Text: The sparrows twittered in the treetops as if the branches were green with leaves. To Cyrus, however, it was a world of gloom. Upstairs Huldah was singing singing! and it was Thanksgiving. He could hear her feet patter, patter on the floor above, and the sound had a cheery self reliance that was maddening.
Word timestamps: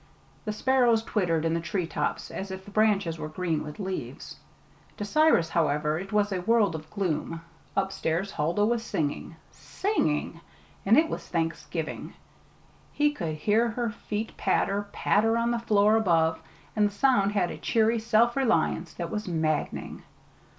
The 0.45 0.51
sparrows 0.51 1.03
twittered 1.03 1.45
in 1.45 1.53
the 1.53 1.59
treetops 1.59 2.31
as 2.31 2.49
if 2.49 2.65
the 2.65 2.71
branches 2.71 3.19
were 3.19 3.27
green 3.29 3.63
with 3.63 3.77
leaves. 3.79 4.37
To 4.97 5.05
Cyrus, 5.05 5.49
however, 5.49 5.99
it 5.99 6.11
was 6.11 6.31
a 6.31 6.41
world 6.41 6.73
of 6.73 6.89
gloom. 6.89 7.41
Upstairs 7.77 8.31
Huldah 8.31 8.65
was 8.65 8.81
singing 8.81 9.35
singing! 9.51 10.41
and 10.87 10.97
it 10.97 11.07
was 11.07 11.27
Thanksgiving. 11.27 12.15
He 12.91 13.11
could 13.11 13.35
hear 13.35 13.67
her 13.67 13.91
feet 13.91 14.35
patter, 14.37 14.87
patter 14.91 15.37
on 15.37 15.51
the 15.51 15.59
floor 15.59 15.97
above, 15.97 16.39
and 16.75 16.87
the 16.87 16.91
sound 16.95 17.33
had 17.33 17.51
a 17.51 17.57
cheery 17.59 17.99
self 17.99 18.35
reliance 18.35 18.95
that 18.95 19.11
was 19.11 19.27
maddening. 19.27 20.01